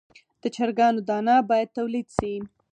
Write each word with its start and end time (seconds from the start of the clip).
د 0.41 0.43
چرګانو 0.55 1.01
دانه 1.07 1.35
باید 1.49 1.73
تولید 1.77 2.07
شي. 2.17 2.33